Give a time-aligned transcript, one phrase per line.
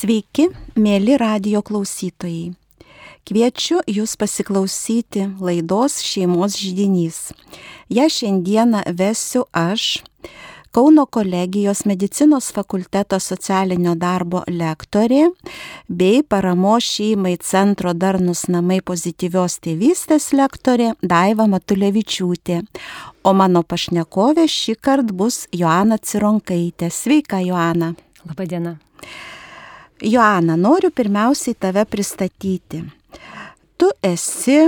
[0.00, 0.46] Sveiki,
[0.80, 2.54] mėly radio klausytojai.
[3.28, 7.18] Kviečiu Jūs pasiklausyti laidos šeimos žydinys.
[7.92, 9.98] Ja šiandieną vesiu aš,
[10.70, 15.24] Kauno kolegijos medicinos fakulteto socialinio darbo lektorė
[15.88, 22.60] bei paramo šeimai centro Darnus namai pozityvios tėvystės lektorė Daiva Matulevičiūtė.
[23.26, 26.88] O mano pašnekovė šį kartą bus Joana Cironkaitė.
[26.88, 27.92] Sveika, Joana.
[28.24, 28.78] Labadiena.
[30.02, 32.80] Joana, noriu pirmiausiai tave pristatyti.
[33.76, 34.58] Tu esi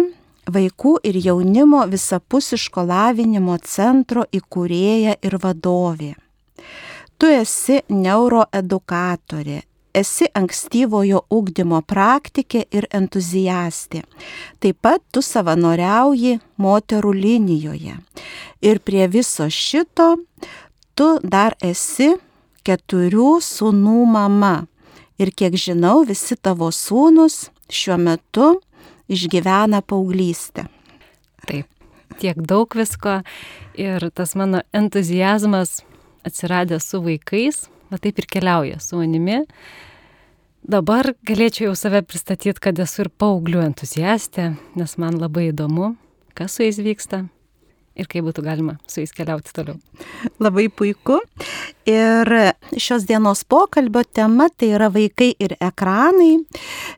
[0.52, 6.14] vaikų ir jaunimo visapusiško lavinimo centro įkūrėja ir vadovė.
[7.16, 9.62] Tu esi neuroedukatorė,
[9.94, 14.02] esi ankstyvojo ugdymo praktikė ir entuziastė.
[14.60, 17.96] Taip pat tu savanoriauji moterų linijoje.
[18.60, 20.16] Ir prie viso šito
[20.94, 22.10] tu dar esi
[22.66, 24.54] keturių sūnų mama.
[25.22, 28.48] Ir kiek žinau, visi tavo sūnus šiuo metu
[29.12, 30.64] išgyvena paauglystę.
[31.46, 31.68] Taip,
[32.18, 33.20] tiek daug visko
[33.78, 35.82] ir tas mano entuzijazmas
[36.26, 39.42] atsiradęs su vaikais, va taip ir keliauja su manimi.
[40.62, 45.94] Dabar galėčiau jau save pristatyti, kad esu ir paauglių entuziastė, nes man labai įdomu,
[46.38, 47.24] kas su jais vyksta
[47.98, 49.78] ir kaip būtų galima su jais keliauti toliau.
[50.42, 51.18] Labai puiku.
[51.88, 52.28] Ir
[52.80, 56.38] šios dienos pokalbio tema tai yra vaikai ir ekranai.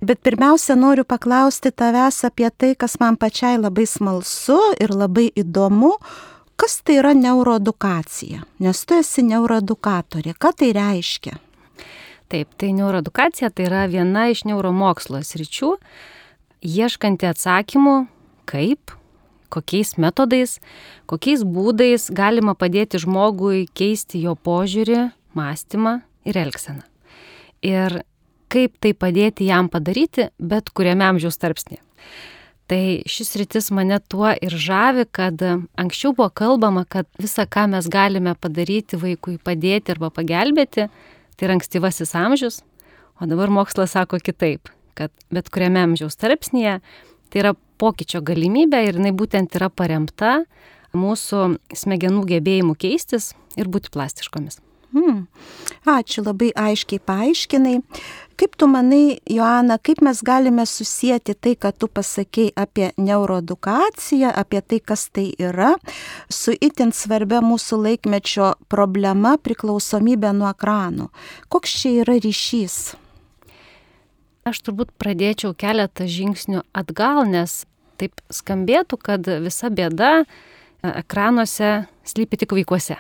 [0.05, 5.97] Bet pirmiausia, noriu paklausti tavęs apie tai, kas man pačiai labai smalsu ir labai įdomu.
[6.55, 8.45] Kas tai yra neuroedukacija?
[8.63, 10.37] Nes tu esi neuroedukatorė.
[10.39, 11.35] Ką tai reiškia?
[12.31, 15.75] Taip, tai neuroedukacija tai yra viena iš neuromokslo sričių,
[16.65, 17.97] ieškanti atsakymų,
[18.49, 18.95] kaip
[19.55, 20.59] kokiais metodais,
[21.11, 25.07] kokiais būdais galima padėti žmogui keisti jo požiūrį,
[25.39, 26.85] mąstymą ir elgseną.
[27.65, 28.03] Ir
[28.53, 31.81] kaip tai padėti jam padaryti bet kuriame amžiaus tarpsnė.
[32.71, 35.43] Tai šis rytis mane tuo ir žavi, kad
[35.77, 40.87] anksčiau buvo kalbama, kad visa, ką mes galime padaryti vaikui padėti arba pagelbėti,
[41.37, 42.63] tai yra ankstyvasis amžius,
[43.21, 46.79] o dabar mokslas sako kitaip, kad bet kuriame amžiaus tarpsnėje
[47.29, 50.43] tai yra pokyčio galimybė ir jinai būtent yra paremta
[50.95, 54.61] mūsų smegenų gebėjimu keistis ir būti plastiškomis.
[54.95, 55.25] Hmm.
[55.91, 57.81] Ačiū, labai aiškiai paaiškinai.
[58.39, 64.63] Kaip tu manai, Joana, kaip mes galime susijęti tai, ką tu pasakėjai apie neuroedukaciją, apie
[64.63, 65.73] tai, kas tai yra,
[66.31, 71.11] su itin svarbia mūsų laikmečio problema priklausomybė nuo ekranų?
[71.51, 72.95] Koks čia yra ryšys?
[74.45, 77.63] Aš turbūt pradėčiau keletą žingsnių atgal, nes
[77.97, 80.25] taip skambėtų, kad visa bėda e,
[80.91, 82.99] ekranuose slypi tik vaikuose.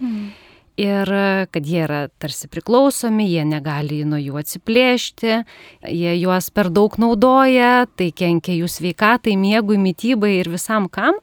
[0.00, 0.32] Mm.
[0.80, 1.12] Ir
[1.52, 5.34] kad jie yra tarsi priklausomi, jie negali nuo jų atsiplėšti,
[5.92, 11.18] jie juos per daug naudoja, tai kenkia jų sveikatai, miegui, mytybai ir visam kam.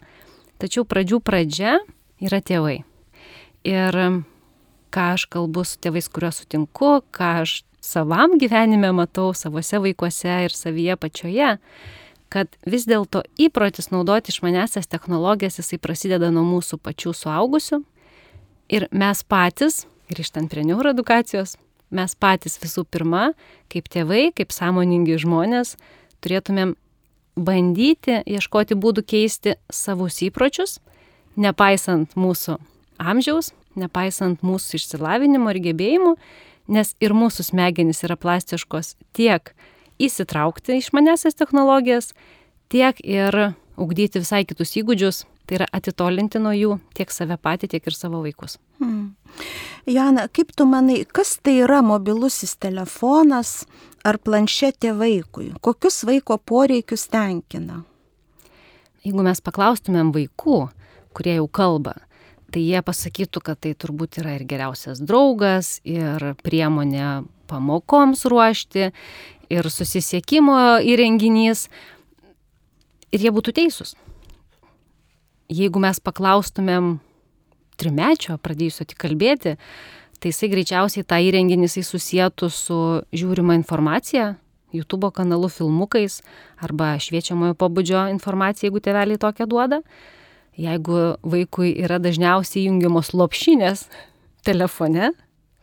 [0.61, 1.79] Tačiau pradžių pradžia
[2.21, 2.83] yra tėvai.
[3.67, 3.97] Ir
[4.93, 10.55] ką aš kalbu su tėvais, kuriuos sutinku, ką aš savam gyvenime matau, savose vaikuose ir
[10.55, 11.53] savyje pačioje,
[12.33, 17.79] kad vis dėlto įprotis naudoti išmanesias technologijas jisai prasideda nuo mūsų pačių suaugusių.
[18.67, 21.55] Ir mes patys, grįžtant prie neuroedukacijos,
[21.95, 23.29] mes patys visų pirma,
[23.71, 25.77] kaip tėvai, kaip sąmoningi žmonės,
[26.19, 26.75] turėtumėm
[27.37, 30.81] bandyti ieškoti būdų keisti savus įpročius,
[31.39, 32.57] nepaisant mūsų
[32.99, 36.15] amžiaus, nepaisant mūsų išsilavinimo ir gebėjimų
[36.67, 39.53] nes ir mūsų smegenys yra plastiškos tiek
[39.99, 42.13] įsitraukti išmanesias technologijas,
[42.69, 47.87] tiek ir ugdyti visai kitus įgūdžius, tai yra atitolinti nuo jų tiek save patį, tiek
[47.87, 48.57] ir savo vaikus.
[48.81, 49.15] Hmm.
[49.87, 53.61] Jana, kaip tu manai, kas tai yra mobilusis telefonas
[54.05, 55.53] ar planšetė vaikui?
[55.63, 57.83] Kokius vaiko poreikius tenkina?
[59.05, 60.65] Jeigu mes paklaustumėm vaikų,
[61.15, 61.95] kurie jau kalba,
[62.53, 68.91] tai jie pasakytų, kad tai turbūt yra ir geriausias draugas, ir priemonė pamokoms ruošti,
[69.53, 71.67] ir susisiekimo įrenginys.
[73.15, 73.95] Ir jie būtų teisūs.
[75.47, 76.97] Jeigu mes paklaustumėm
[77.79, 79.55] trimečio, pradėjusio tik kalbėti,
[80.19, 82.79] tai jisai greičiausiai tą įrenginį jisai susijętų su
[83.15, 84.35] žiūrima informacija,
[84.75, 86.19] YouTube kanalu filmukais
[86.59, 89.79] arba šviečiamojo pobūdžio informacija, jeigu tėveliai tokią duoda.
[90.57, 93.85] Jeigu vaikui yra dažniausiai jungiamos lopšinės
[94.47, 95.11] telefone,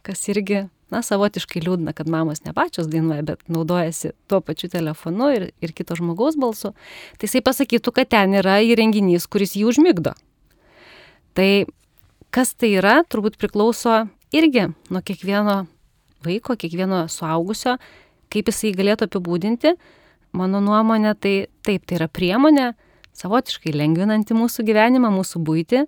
[0.07, 5.33] kas irgi, na, savotiškai liūdna, kad mamos ne pačios dainuoja, bet naudojasi tuo pačiu telefonu
[5.35, 6.75] ir, ir kito žmogaus balsu,
[7.19, 10.15] tai jisai pasakytų, kad ten yra įrenginys, kuris jį užmigdo.
[11.35, 11.49] Tai
[12.35, 14.05] kas tai yra, turbūt priklauso
[14.35, 15.65] irgi nuo kiekvieno
[16.25, 17.81] vaiko, kiekvieno suaugusio,
[18.31, 19.75] kaip jisai galėtų apibūdinti,
[20.39, 21.35] mano nuomonė, tai
[21.67, 22.73] taip, tai yra priemonė
[23.19, 25.85] savotiškai lengvinanti mūsų gyvenimą, mūsų būti,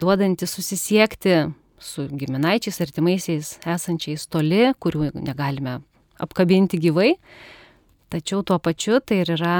[0.00, 1.36] duodanti susisiekti
[1.82, 5.80] su giminaičiais, artimaisiais esančiais toli, kurių negalime
[6.22, 7.16] apkabinti gyvai.
[8.12, 9.56] Tačiau tuo pačiu tai ir yra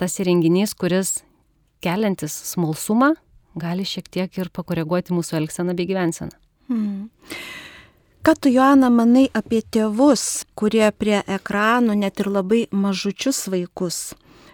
[0.00, 1.20] tas įrenginys, kuris
[1.82, 3.14] keliantis smalsumą
[3.58, 6.32] gali šiek tiek ir pakoreguoti mūsų elgseną bei gyvenseną.
[6.68, 7.10] Hmm.
[8.22, 14.12] Ką tu, Joana, manai apie tėvus, kurie prie ekranų net ir labai mažučius vaikus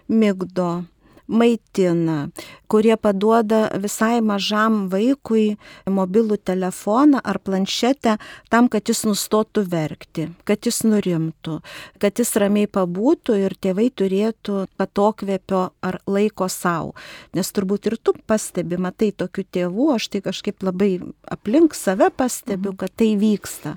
[0.09, 0.87] mygdo,
[1.29, 2.29] maitina,
[2.69, 8.17] kurie paduoda visai mažam vaikui mobilų telefoną ar planšetę
[8.51, 11.59] tam, kad jis nustotų verkti, kad jis nurimtų,
[12.01, 16.95] kad jis ramiai pabūtų ir tėvai turėtų patokvėpio ar laiko savo.
[17.37, 20.97] Nes turbūt ir tu pastebi, matai tokių tėvų, aš tai kažkaip labai
[21.29, 23.77] aplink save pastebiu, kad tai vyksta.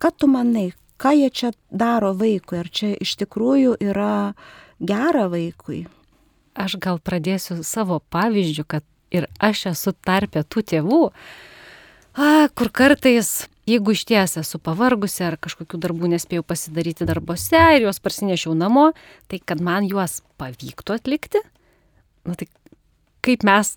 [0.00, 4.32] Ką tu manai, ką jie čia daro vaikui, ar čia iš tikrųjų yra
[4.80, 5.84] gera vaikui?
[6.54, 11.00] Aš gal pradėsiu savo pavyzdžių, kad ir aš esu tarpę tų tėvų,
[12.14, 17.86] a, kur kartais, jeigu iš ties esu pavargusi ar kažkokių darbų nespėjau pasidaryti darbose ir
[17.86, 18.90] juos parsinešiau namo,
[19.30, 21.42] tai kad man juos pavyktų atlikti,
[22.26, 22.50] nu, tai
[23.24, 23.76] kaip mes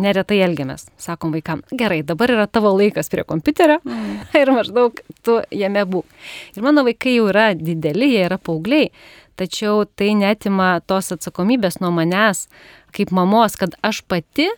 [0.00, 4.14] neretai elgiamės, sakom vaikam, gerai, dabar yra tavo laikas prie kompiuterio mm.
[4.40, 6.08] ir maždaug tu jame būk.
[6.56, 8.90] Ir mano vaikai jau yra dideli, jie yra paaugliai,
[9.38, 12.46] tačiau tai netima tos atsakomybės nuo manęs
[12.94, 14.50] kaip mamos, kad aš pati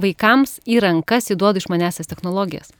[0.00, 2.72] vaikams į rankas įduodu iš manęs tas technologijas.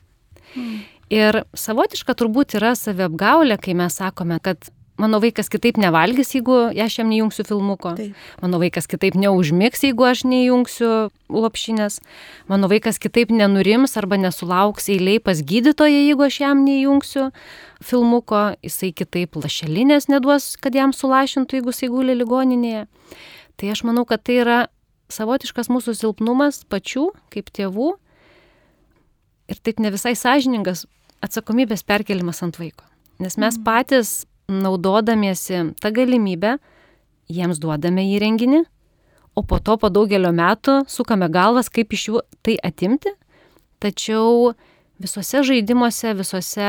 [0.57, 0.85] Mm.
[1.13, 6.99] Ir savotiška turbūt yra saviapgaulė, kai mes sakome, kad mano vaikas kitaip nevalgys, jeigu aš
[7.01, 7.95] jam neįjungsiu filmuko.
[7.99, 8.19] Taip.
[8.43, 10.91] Mano vaikas kitaip neužmigs, jeigu aš neįjungsiu
[11.33, 11.99] lopšinės.
[12.51, 17.31] Mano vaikas kitaip nenurims arba nesulauks eiliai pas gydytoją, jeigu aš jam neįjungsiu
[17.83, 18.45] filmuko.
[18.65, 22.87] Jisai kitaip lašelinės neduos, kad jam sulašintų, jeigu jisai guli ligoninėje.
[23.57, 24.61] Tai aš manau, kad tai yra
[25.13, 27.95] savotiškas mūsų silpnumas pačių, kaip tėvų.
[29.53, 30.87] Ir taip ne visai sąžiningas
[31.23, 32.87] atsakomybės perkelimas ant vaiko.
[33.23, 33.65] Nes mes mm.
[33.67, 34.13] patys
[34.49, 36.57] naudodamiesi tą galimybę,
[37.33, 38.63] jiems duodame įrenginį,
[39.35, 43.15] o po to po daugelio metų sukame galvas, kaip iš jų tai atimti.
[43.83, 44.53] Tačiau
[45.03, 46.69] visuose žaidimuose, visuose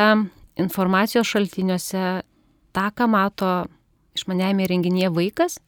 [0.57, 2.23] informacijos šaltiniuose,
[2.73, 3.51] tą, ką mato
[4.17, 5.59] išmaniajame įrenginėje vaikas,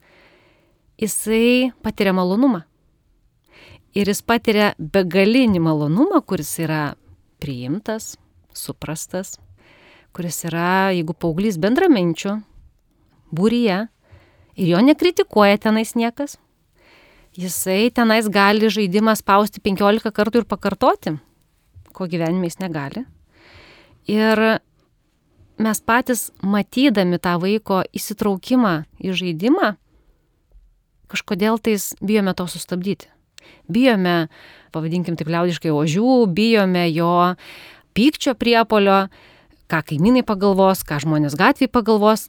[1.01, 2.63] jisai patiria malonumą.
[3.95, 6.95] Ir jis patiria begalinį malonumą, kuris yra
[7.39, 8.15] priimtas,
[8.55, 9.37] suprastas,
[10.15, 12.38] kuris yra, jeigu paauglys bendraminčių,
[13.35, 13.79] būryje,
[14.56, 16.38] ir jo nekritikuoja tenais niekas,
[17.35, 21.17] jisai tenais gali žaidimą spausti 15 kartų ir pakartoti,
[21.95, 23.03] ko gyvenime jis negali.
[24.07, 24.41] Ir
[25.59, 29.75] mes patys matydami tą vaiko įsitraukimą į žaidimą,
[31.12, 33.12] kažkodėl tais bijome to sustabdyti.
[33.69, 34.27] Bijome,
[34.73, 37.35] pavadinkim taip liaudiškai, ožių, bijome jo
[37.95, 39.06] pykčio priepolio
[39.71, 42.27] ką kaimynai pagalvos, ką žmonės gatvėje pagalvos.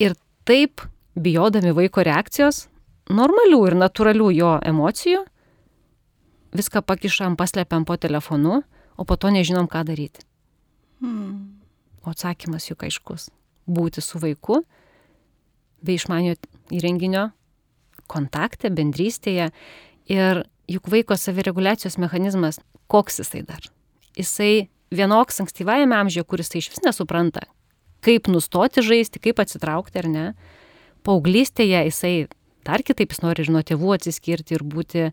[0.00, 0.16] Ir
[0.48, 0.84] taip,
[1.14, 2.66] bijodami vaiko reakcijos,
[3.12, 5.24] normalių ir natūralių jo emocijų,
[6.56, 8.62] viską pakišam, paslepiam po telefonu,
[8.96, 10.24] o po to nežinom, ką daryti.
[11.00, 11.60] Hmm.
[12.02, 13.30] O atsakymas juk aiškus-
[13.76, 14.64] būti su vaiku,
[15.82, 16.36] bei išmanio
[16.70, 17.32] įrenginio
[18.06, 19.50] kontakte, bendrystėje.
[20.06, 23.60] Ir juk vaiko savireguliacijos mechanizmas, koks jisai dar?
[24.16, 27.46] Jisai vienoks ankstyvajame amžiuje, kuris tai iš vis nesupranta,
[28.04, 30.26] kaip nustoti žaisti, kaip atsitraukti ar ne.
[31.06, 32.14] Paauglystėje jisai
[32.66, 35.08] dar kitaip jis nori ir nuo tėvų atsiskirti ir būti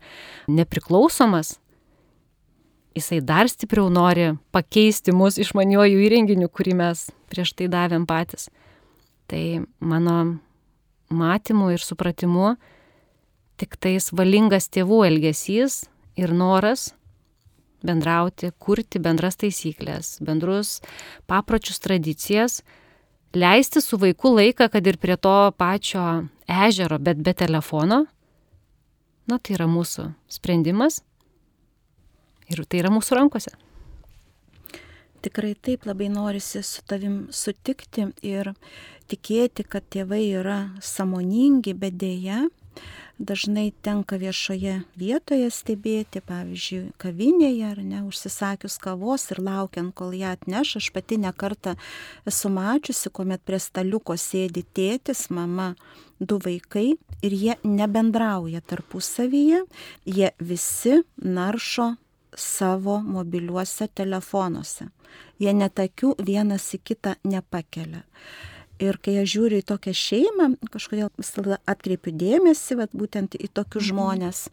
[0.52, 1.58] nepriklausomas.
[2.98, 8.50] Jisai dar stipriau nori pakeisti mus išmaniojų įrenginių, kurį mes prieš tai davėm patys.
[9.30, 10.40] Tai mano
[11.10, 12.56] matymu ir supratimu
[13.62, 15.84] tik tais valingas tėvų elgesys
[16.20, 16.94] ir noras
[17.86, 20.80] bendrauti, kurti bendras taisyklės, bendrus
[21.30, 22.62] papročius, tradicijas,
[23.34, 26.06] leisti su vaiku laiką, kad ir prie to pačio
[26.50, 28.06] ežero, bet be telefono,
[29.30, 31.04] na tai yra mūsų sprendimas
[32.50, 33.54] ir tai yra mūsų rankose.
[35.20, 38.54] Tikrai taip labai norisi su tavim sutikti ir
[39.12, 42.46] tikėti, kad tėvai yra samoningi, bet dėja
[43.20, 50.34] dažnai tenka viešoje vietoje stebėti, pavyzdžiui, kavinėje ar ne, užsisakius kavos ir laukiant, kol ją
[50.38, 50.78] atneš.
[50.80, 51.76] Aš pati nekartą
[52.30, 55.74] esu mačiusi, kuomet prie staliuko sėdi tėtis, mama,
[56.20, 56.94] du vaikai
[57.24, 59.66] ir jie nebendrauja tarpusavyje,
[60.06, 61.94] jie visi naršo
[62.36, 64.90] savo mobiliuose telefonuose.
[65.40, 68.04] Jie netakių vienas į kitą nepakelia.
[68.80, 73.84] Ir kai aš žiūriu į tokią šeimą, kažkodėl visada atkreipiu dėmesį, vat, būtent į tokius
[73.84, 73.90] mhm.
[73.92, 74.44] žmonės,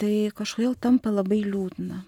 [0.00, 2.02] tai kažkodėl tampa labai liūdna.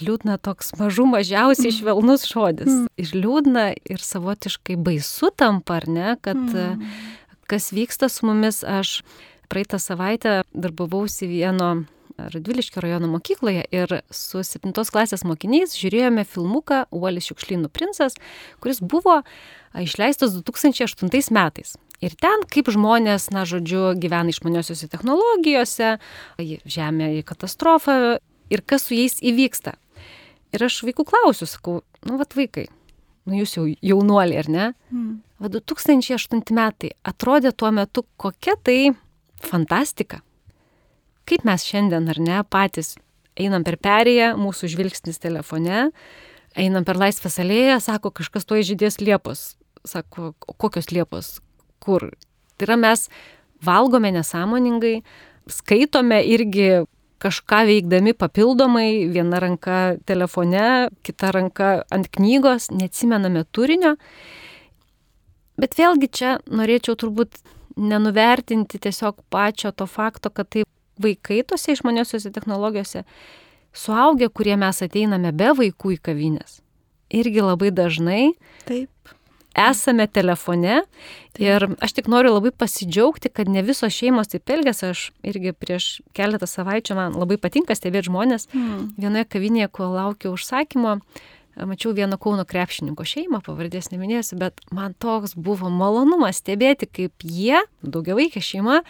[0.00, 1.76] Liūdna toks mažų mažiausiai mhm.
[1.78, 2.70] švelnus žodis.
[2.72, 2.86] Mm.
[3.00, 6.86] Ir liūdna, ir savotiškai baisu tampa, ar ne, kad mm.
[7.50, 9.02] kas vyksta su mumis, aš
[9.52, 11.82] praeitą savaitę darbavausi vieno
[12.28, 18.16] Radviliškio rajono mokykloje ir su 7 klasės mokiniais žiūrėjome filmuką Uolis šiukšlynų princas,
[18.60, 19.20] kuris buvo
[19.78, 21.76] išleistas 2008 metais.
[22.00, 25.98] Ir ten, kaip žmonės, na, žodžiu, gyvena išmaniosiuose technologijose,
[26.40, 27.96] žemė į katastrofą
[28.50, 29.76] ir kas su jais įvyksta.
[30.56, 32.66] Ir aš vaikų klausiu, sakau, nu, vad vaikai,
[33.28, 34.72] nu, jūs jau jaunuoliai, ar ne?
[34.90, 35.20] Mm.
[35.40, 38.90] Va 2008 metai atrodė tuo metu kokia tai
[39.40, 40.24] fantastika
[41.30, 42.96] kaip mes šiandien ar ne patys
[43.40, 45.88] einam per perėją, mūsų žvilgsnis telefone,
[46.58, 49.54] einam per laisvę salėją, sako, kažkas to žydės liepos.
[49.86, 51.38] Sako, kokios liepos,
[51.80, 52.10] kur.
[52.58, 53.06] Tai yra mes
[53.64, 54.98] valgome nesąmoningai,
[55.48, 56.82] skaitome irgi
[57.20, 63.94] kažką veikdami papildomai, viena ranka telefone, kita ranka ant knygos, neatsimename turinio.
[65.60, 67.40] Bet vėlgi čia norėčiau turbūt
[67.80, 70.64] nenuvertinti tiesiog pačio to fakto, kad tai
[71.02, 73.04] vaikai tose išmaniosiuose technologijose,
[73.72, 76.60] suaugę, kurie mes ateiname be vaikų į kavinės,
[77.10, 78.32] irgi labai dažnai
[78.68, 79.14] Taip.
[79.58, 81.42] esame telefone taip.
[81.42, 85.90] ir aš tik noriu labai pasidžiaugti, kad ne visos šeimos taip elgesi, aš irgi prieš
[86.16, 88.88] keletą savaičių man labai patinka stebėti žmonės, mm.
[88.98, 90.98] vienoje kavinėje, kol laukiu užsakymo,
[91.66, 97.60] mačiau vieno Kauno krepšininko šeimą, pavardės neminėsiu, bet man toks buvo malonumas stebėti, kaip jie,
[97.82, 98.80] daugiavaikė šeima,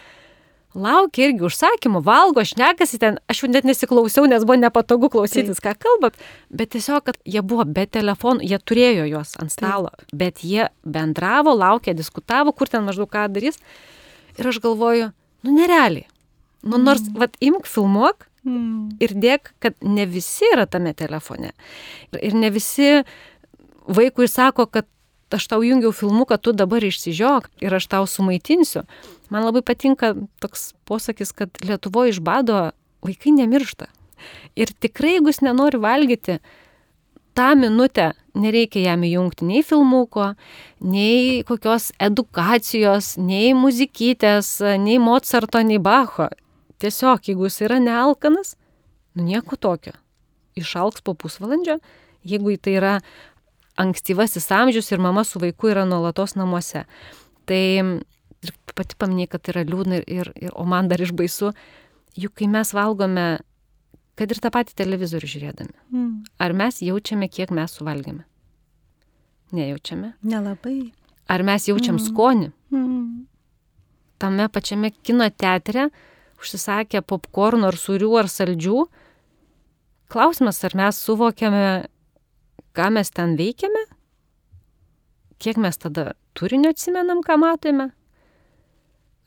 [0.74, 5.80] laukia irgi užsakymų, valgo, šnekasi ten, aš jau net nesiklausiau, nes buvo nepatogu klausytis, Taip.
[5.80, 6.18] ką kalbat,
[6.50, 10.14] bet tiesiog, kad jie buvo be telefonų, jie turėjo juos ant stalo, Taip.
[10.22, 13.58] bet jie bendravo, laukė, diskutavo, kur ten maždaug ką darys.
[14.38, 15.10] Ir aš galvoju,
[15.46, 16.06] nu nerealiai.
[16.62, 16.84] Nu mm.
[16.84, 19.00] nors, vad, imk filmuok mm.
[19.02, 21.54] ir dėk, kad ne visi yra tame telefone.
[22.20, 23.00] Ir ne visi
[23.90, 24.86] vaikui sako, kad
[25.34, 28.84] aš tau jungiau filmuką, tu dabar išsižiok ir aš tau sumaitinsiu.
[29.30, 32.70] Man labai patinka toks posakis, kad Lietuvoje iš bado
[33.06, 33.88] vaikai nemiršta.
[34.58, 36.40] Ir tikrai, jeigu jis nenori valgyti,
[37.34, 40.34] tą minutę nereikia jam įjungti nei filmuko,
[40.80, 46.28] nei kokios edukacijos, nei muzikytės, nei Mozarto, nei Bacho.
[46.80, 48.54] Tiesiog, jeigu jis yra nealkanas,
[49.14, 49.94] nu nieko tokio.
[50.58, 51.78] Išalks po pusvalandžio,
[52.26, 52.94] jeigu tai yra
[53.80, 56.84] ankstyvasis amžius ir mama su vaiku yra nuolatos namuose.
[57.48, 57.60] Tai
[58.44, 61.52] ir pati paminėjai, kad yra liūdna ir, ir, o man dar išbaisu,
[62.20, 63.26] juk kai mes valgome,
[64.18, 66.12] kad ir tą patį televizorių žiūrėdami, mm.
[66.44, 68.24] ar mes jaučiame, kiek mes suvalgėme?
[69.56, 70.14] Nejaučiame.
[70.22, 70.92] Nelabai.
[71.30, 72.06] Ar mes jaučiam mm.
[72.06, 72.50] skonį?
[72.74, 73.04] Mm.
[74.20, 75.88] Tame pačiame kino teatre
[76.40, 78.84] užsisakę popkornų ar surių ar saldžių.
[80.10, 81.64] Klausimas, ar mes suvokiame,
[82.76, 83.86] ką mes ten veikiame?
[85.40, 87.90] Kiek mes tada turinio atsimenam, ką matome?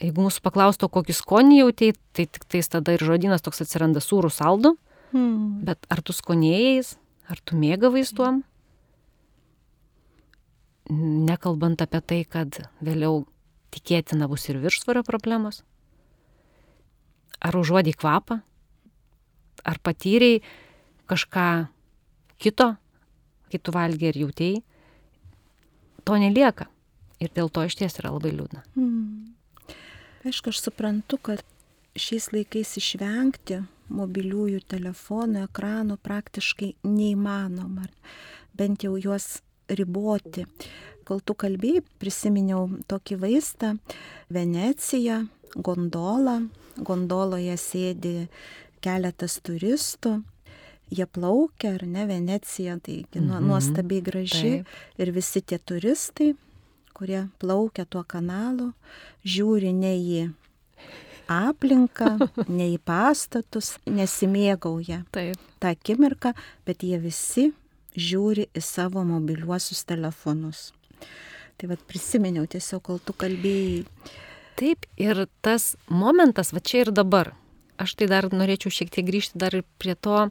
[0.03, 4.31] Jeigu mūsų paklausto, kokį skonį jautėjai, tai tik tais tada ir žodynas toks atsiranda sūrų
[4.33, 4.73] saldų.
[5.13, 5.61] Hmm.
[5.65, 6.95] Bet ar tu skonėjais,
[7.29, 8.41] ar tu mėgavais tuom?
[10.91, 13.23] Nekalbant apie tai, kad vėliau
[13.73, 15.61] tikėtina bus ir viršsvario problemos.
[17.43, 18.41] Ar užuodį kvapą?
[19.63, 20.43] Ar patyrėjai
[21.07, 21.47] kažką
[22.43, 22.73] kito,
[23.53, 24.61] kai tu valgiai ir jautėjai?
[26.03, 26.67] To nelieka.
[27.23, 28.63] Ir dėl to iš ties yra labai liūdna.
[28.75, 29.33] Hmm.
[30.27, 31.43] Aišku, aš suprantu, kad
[31.99, 33.61] šiais laikais išvengti
[33.93, 37.85] mobiliųjų telefonų, ekranų praktiškai neįmanoma,
[38.57, 40.45] bent jau juos riboti.
[41.03, 43.73] Kol tu kalbėjai, prisiminiau tokį vaizdą-
[44.35, 46.41] Venecija, gondola,
[46.77, 48.29] gondoloje sėdi
[48.81, 50.21] keletas turistų,
[50.93, 53.49] jie plaukia, ar ne, Venecija, tai mhm.
[53.49, 54.73] nuostabiai graži Taip.
[55.01, 56.33] ir visi tie turistai
[56.93, 58.71] kurie plaukia tuo kanalu,
[59.25, 60.21] žiūri ne į
[61.31, 62.15] aplinką,
[62.57, 65.41] ne į pastatus, nesimėgauja Taip.
[65.59, 66.33] tą akimirką,
[66.67, 67.49] bet jie visi
[67.97, 70.71] žiūri į savo mobiliuosius telefonus.
[71.57, 73.83] Tai vad prisiminiau tiesiog, kol tu kalbėjai.
[74.57, 77.33] Taip, ir tas momentas, va čia ir dabar.
[77.81, 80.27] Aš tai dar norėčiau šiek tiek grįžti dar ir prie to,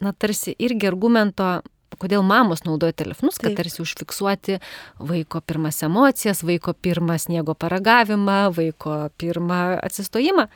[0.00, 1.58] na tarsi irgi argumento
[1.98, 3.62] kodėl mamos naudoja telefonus, kad Taip.
[3.62, 4.58] tarsi užfiksuoti
[5.00, 10.46] vaiko pirmas emocijas, vaiko pirmą sniego paragavimą, vaiko pirmą atsistojimą.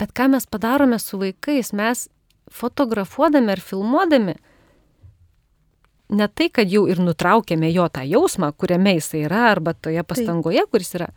[0.00, 2.08] Bet ką mes padarome su vaikais, mes
[2.50, 4.34] fotografuodami ar filmuodami,
[6.14, 10.66] ne tai, kad jau ir nutraukėme jo tą jausmą, kuriame jisai yra, arba toje pastangoje,
[10.70, 11.10] kuris yra,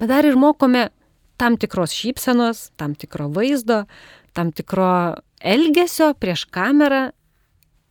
[0.00, 0.88] bet dar ir mokome
[1.38, 3.84] tam tikros šypsenos, tam tikro vaizdo,
[4.34, 4.90] tam tikro
[5.40, 7.08] elgesio prieš kamerą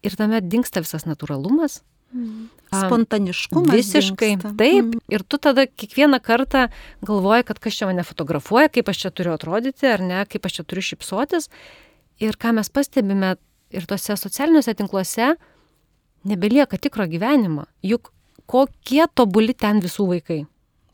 [0.06, 1.82] ir tame dinksta visas natūralumas.
[2.16, 2.48] Mm.
[2.72, 3.74] Spontaniškumas.
[3.76, 4.32] Visiškai.
[4.36, 4.54] Dingsta.
[4.60, 4.94] Taip.
[4.94, 5.04] Mm.
[5.12, 6.68] Ir tu tada kiekvieną kartą
[7.06, 10.60] galvoji, kad kas čia mane fotografuoja, kaip aš čia turiu atrodyti, ar ne, kaip aš
[10.60, 11.50] čia turiu šypsotis.
[12.24, 13.36] Ir ką mes pastebime
[13.72, 15.36] ir tose socialiniuose tinkluose,
[16.28, 17.68] nebelieka tikro gyvenimo.
[17.86, 18.12] Juk
[18.48, 20.42] kokie tobuli ten visų vaikai.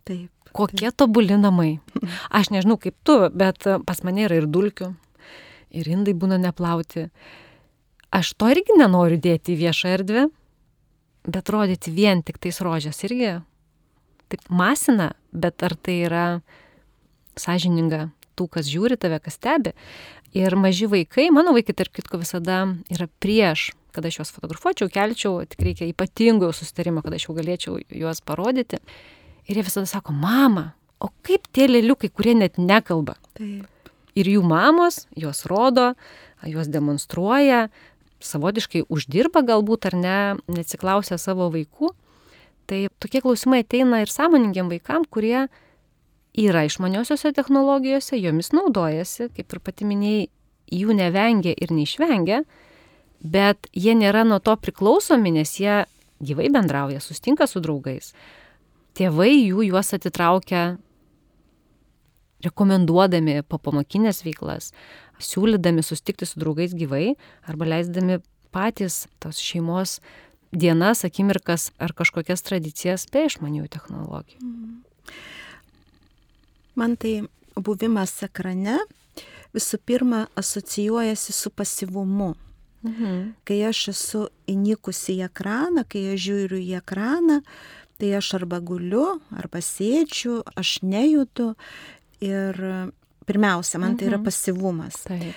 [0.07, 0.29] Taip.
[0.53, 1.79] Kokie tobuli namai.
[2.37, 4.91] Aš nežinau kaip tu, bet pas mane yra ir dulkių,
[5.73, 7.07] ir indai būna neplauti.
[8.13, 10.27] Aš to irgi nenoriu dėti į viešą erdvę,
[11.25, 13.39] bet rodyti vien tik tais rožės irgi
[14.33, 16.25] taip masina, bet ar tai yra
[17.39, 19.73] sąžininga tų, kas žiūri tave, kas stebi.
[20.33, 22.63] Ir maži vaikai, mano vaikai, tarp kitko, visada
[22.93, 27.77] yra prieš, kad aš juos fotografuočiau, kelčiau, tik reikia ypatingo susitarimo, kad aš jau galėčiau
[27.93, 28.81] juos parodyti.
[29.45, 33.19] Ir jie visada sako, mama, o kaip tie lėliukai, kurie net nekalba.
[33.37, 33.69] Taip.
[34.19, 35.93] Ir jų mamos juos rodo,
[36.45, 37.67] juos demonstruoja,
[38.23, 40.17] savotiškai uždirba galbūt ar ne,
[40.51, 41.91] neatsiklausia savo vaikų.
[42.69, 45.47] Tai tokie klausimai ateina ir sąmoningiam vaikam, kurie
[46.33, 50.29] yra išmaniosiuose technologijose, jomis naudojasi, kaip ir pati minėjai,
[50.73, 52.43] jų nevengia ir neišvengia,
[53.21, 55.83] bet jie nėra nuo to priklausomi, nes jie
[56.23, 58.13] gyvai bendrauja, sustinka su draugais.
[58.97, 60.77] Tėvai jų juos atitraukia
[62.43, 64.71] rekomenduodami po pamokinės veiklas,
[65.23, 67.15] siūlydami sustikti su draugais gyvai
[67.47, 68.19] arba leisdami
[68.53, 69.99] patys tos šeimos
[70.53, 74.41] dienas, akimirkas ar kažkokias tradicijas be išmanių technologijų.
[76.75, 77.21] Man tai
[77.55, 78.79] buvimas ekrane
[79.53, 82.33] visų pirma asocijuojasi su pasivumu.
[82.83, 83.19] Mhm.
[83.47, 87.39] Kai aš esu įnikusi į ekraną, kai aš žiūriu į ekraną,
[87.97, 91.53] tai aš arba guliu, arba sėdžiu, aš nejudu.
[92.21, 92.55] Ir
[93.25, 94.23] pirmiausia, man tai yra Mhm.
[94.25, 95.03] pasivumas.
[95.07, 95.35] Taip.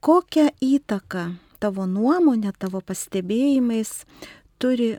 [0.00, 4.04] Kokią įtaką tavo nuomonė, tavo pastebėjimais
[4.58, 4.98] turi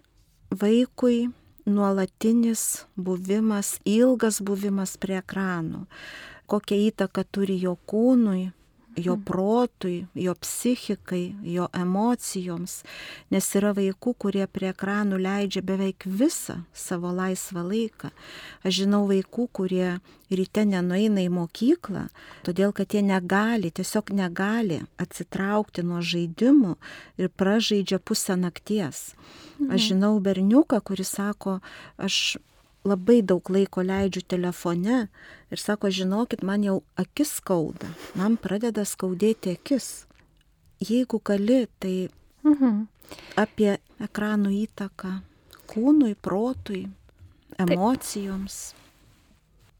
[0.49, 1.31] vaikui
[1.65, 5.85] nuolatinis buvimas, ilgas buvimas prie ekranų?
[6.47, 8.51] Kokią įtaką turi jo kūnui,
[8.97, 12.81] jo protui, jo psichikai, jo emocijoms?
[13.33, 18.11] Nes yra vaikų, kurie prie ekranų leidžia beveik visą savo laisvą laiką.
[18.63, 19.89] Aš žinau vaikų, kurie
[20.31, 22.07] ryte nenueina į mokyklą,
[22.47, 26.75] todėl kad jie negali, tiesiog negali atsitraukti nuo žaidimų
[27.21, 29.13] ir pražaidžia pusę nakties.
[29.69, 31.59] Aš žinau berniuką, kuris sako,
[31.97, 32.37] aš
[32.85, 35.07] labai daug laiko leidžiu telefone
[35.51, 40.05] ir sako, žinokit, man jau akis skauda, man pradeda skaudėti akis.
[40.79, 42.09] Jeigu gali, tai
[42.43, 42.87] Mhm.
[43.37, 45.21] apie ekranų įtaką
[45.67, 46.89] kūnui, protui,
[47.57, 48.73] emocijoms.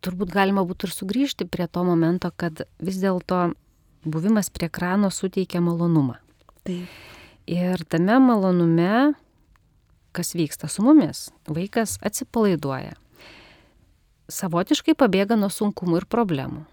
[0.02, 3.56] Turbūt galima būtų ir sugrįžti prie to momento, kad vis dėlto
[4.06, 6.18] buvimas prie ekrano suteikia malonumą.
[6.64, 6.88] Taip.
[7.48, 9.16] Ir tame malonume,
[10.16, 12.96] kas vyksta su mumis, vaikas atsipalaiduoja.
[14.32, 16.64] Savotiškai pabėga nuo sunkumų ir problemų.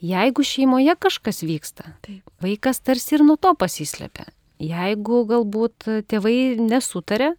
[0.00, 2.24] Jeigu šeimoje kažkas vyksta, Taip.
[2.40, 4.24] vaikas tarsi ir nuo to pasislėpia.
[4.60, 7.34] Jeigu galbūt tėvai nesutarė,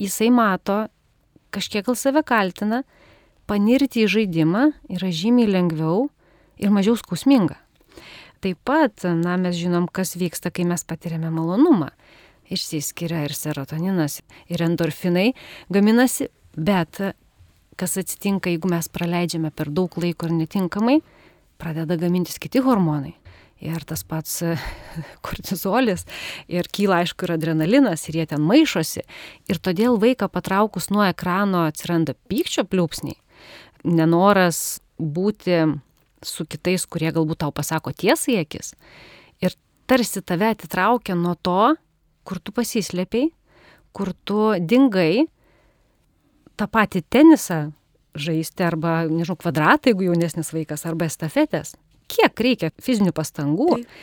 [0.00, 0.86] jisai mato,
[1.52, 2.82] kažkiek gal save kaltina,
[3.48, 6.08] panirti į žaidimą yra žymiai lengviau
[6.60, 7.58] ir mažiau skausminga.
[8.40, 11.90] Taip pat, na, mes žinom, kas vyksta, kai mes patiriame malonumą.
[12.50, 15.30] Išsiskiria ir serotoninas, ir endorfinai
[15.70, 16.98] gaminasi, bet
[17.80, 20.98] kas atsitinka, jeigu mes praleidžiame per daug laiko ir netinkamai,
[21.60, 23.14] pradeda gamintis kiti hormonai.
[23.60, 24.38] Ir tas pats
[25.26, 26.06] kortizolis,
[26.48, 29.04] ir kyla aišku ir adrenalinas, ir jie ten maišosi.
[29.52, 33.18] Ir todėl vaiką patraukus nuo ekrano atsiranda pykčio pliūpsniai,
[33.84, 35.60] nenoras būti
[36.24, 38.74] su kitais, kurie galbūt tau pasako tiesą į akis.
[39.44, 39.56] Ir
[39.88, 41.74] tarsi tave atitraukia nuo to,
[42.30, 43.32] kur tu pasislėpiai,
[43.90, 45.26] kur tu dingai,
[46.54, 47.60] tą patį tenisą
[48.14, 51.74] žaisti arba, nežinau, kvadratą, jeigu jaunesnis vaikas, arba estafetės.
[52.10, 53.70] Kiek reikia fizinių pastangų.
[53.80, 53.96] Taip.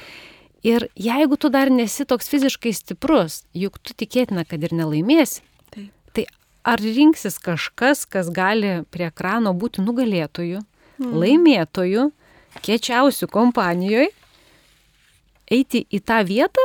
[0.68, 5.92] Ir jeigu tu dar nesi toks fiziškai stiprus, juk tu tikėtina, kad ir nelaimėsi, Taip.
[6.16, 6.26] tai
[6.68, 10.63] ar rinksis kažkas, kas gali prie ekrano būti nugalėtoju,
[11.00, 11.13] mm.
[11.22, 12.10] laimėtoju,
[12.66, 14.10] kiečiausių kompanijoje,
[15.54, 16.63] eiti į tą vietą,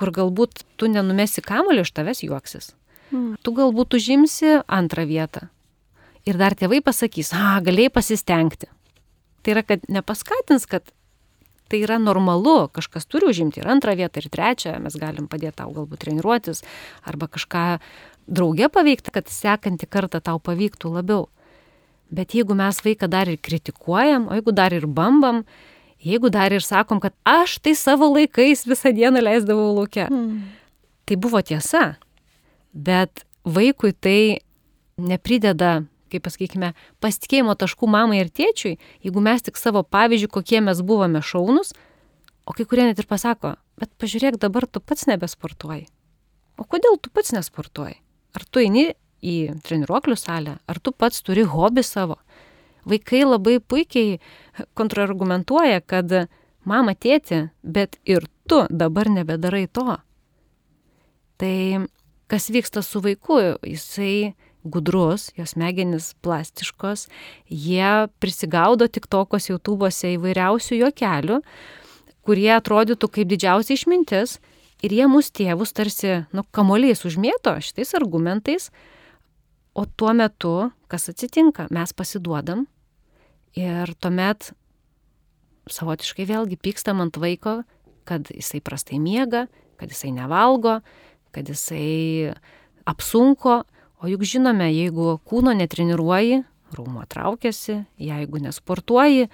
[0.00, 2.72] kur galbūt tu nenumesi kamulio iš tavęs juoksis.
[3.12, 3.34] Mm.
[3.44, 5.48] Tu galbūt užimsi antrą vietą.
[6.28, 8.68] Ir dar tėvai pasakys, a, galėjai pasistengti.
[9.40, 10.88] Tai yra, kad nepaskatins, kad
[11.70, 15.70] tai yra normalu, kažkas turi užimti ir antrą vietą, ir trečią, mes galim padėti tau
[15.74, 16.64] galbūt treniruotis,
[17.06, 17.64] arba kažką
[18.30, 21.28] draugė paveikti, kad sekantį kartą tau pavyktų labiau.
[22.10, 25.44] Bet jeigu mes vaiką dar ir kritikuojam, o jeigu dar ir bambam,
[26.04, 30.40] jeigu dar ir sakom, kad aš tai savo laikais visą dieną leisdavau laukia, mm.
[31.08, 31.96] tai buvo tiesa.
[32.72, 34.20] Bet vaikui tai
[35.00, 40.82] neprideda kaip pasakykime, pasitikėjimo taškų mamai ir tėčiui, jeigu mes tik savo pavyzdžių, kokie mes
[40.86, 41.72] buvome šaunus,
[42.46, 45.86] o kai kurie net ir pasako, bet pažiūrėk, dabar tu pats nebesportuoji.
[46.60, 47.96] O kodėl tu pats nesportuoji?
[48.36, 48.90] Ar tu eini
[49.22, 49.36] į
[49.66, 52.18] treniruoklių salę, ar tu pats turi hobį savo?
[52.88, 54.18] Vaikai labai puikiai
[54.78, 56.12] kontrargumentuoja, kad
[56.64, 59.98] mama tėti, bet ir tu dabar nebedarai to.
[61.40, 61.56] Tai
[62.30, 67.06] kas vyksta su vaiku, jisai gudrus, jos smegenys plastiškos,
[67.48, 71.40] jie prisigaudo tik tokos YouTube'ose įvairiausių juokelių,
[72.26, 74.36] kurie atrodytų kaip didžiausia išmintis
[74.84, 78.68] ir jie mus tėvus tarsi, nu, kamoliais užmėto šitais argumentais,
[79.80, 80.54] o tuo metu,
[80.92, 82.66] kas atsitinka, mes pasiduodam
[83.56, 84.52] ir tuomet
[85.70, 87.60] savotiškai vėlgi pykstam ant vaiko,
[88.04, 89.46] kad jisai prastai miega,
[89.80, 90.80] kad jisai nevalgo,
[91.32, 92.34] kad jisai
[92.90, 93.62] apsunko,
[94.00, 96.38] O juk žinome, jeigu kūno netreniruoji,
[96.72, 99.26] rūmo traukiasi, jeigu nesportuoji,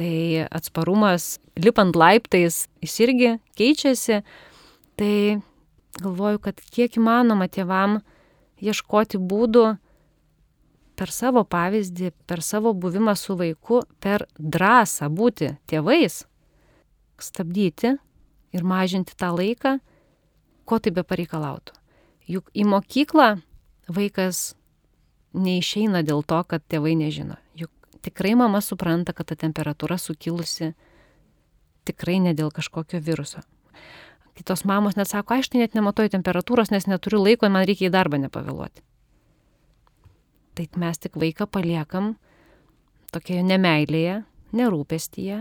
[0.00, 4.22] tai atsparumas lipant laiptais jis irgi keičiasi.
[4.96, 5.12] Tai
[6.00, 7.98] galvoju, kad kiek įmanoma tėvam
[8.62, 9.64] ieškoti būdų
[10.98, 16.24] per savo pavyzdį, per savo buvimą su vaiku, per drąsą būti tėvais,
[17.22, 17.94] stabdyti
[18.54, 19.78] ir mažinti tą laiką,
[20.66, 21.76] ko tai be pareikalautų.
[22.28, 23.38] Juk į mokyklą
[23.88, 24.52] vaikas
[25.38, 27.38] neišeina dėl to, kad tėvai nežino.
[27.56, 27.70] Juk
[28.04, 30.74] tikrai mama supranta, kad ta temperatūra sukilusi
[31.88, 33.40] tikrai ne dėl kažkokio viruso.
[34.38, 37.94] Kitos mamos net sako, aš tai net nematuoju temperatūros, nes neturiu laiko, man reikia į
[37.96, 38.84] darbą nepavėluoti.
[40.54, 42.12] Tai mes tik vaiką paliekam
[43.10, 44.20] tokioje nemailėje,
[44.54, 45.40] nerūpestyje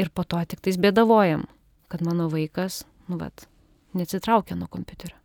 [0.00, 1.44] ir po to tik tais bėdavojam,
[1.92, 3.44] kad mano vaikas, nu vat,
[3.92, 5.18] neatsitraukia nuo kompiuterio.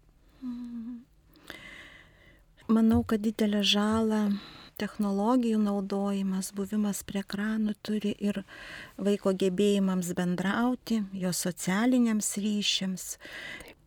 [2.67, 4.21] Manau, kad didelę žalą
[4.79, 8.41] technologijų naudojimas, buvimas prie ekranų turi ir
[8.97, 13.05] vaiko gebėjimams bendrauti, jo socialiniams ryšiams.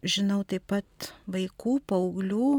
[0.07, 2.51] Žinau taip pat vaikų, paauglių,